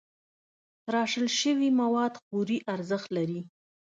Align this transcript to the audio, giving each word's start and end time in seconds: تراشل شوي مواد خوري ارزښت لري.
تراشل 0.85 1.25
شوي 1.39 1.69
مواد 1.81 2.13
خوري 2.23 2.57
ارزښت 2.73 3.09
لري. 3.17 3.41